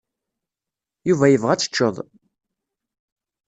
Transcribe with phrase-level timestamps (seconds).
[1.07, 1.95] Yuba yebɣa ad teččeḍ.